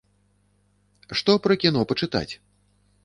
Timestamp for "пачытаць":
1.93-2.29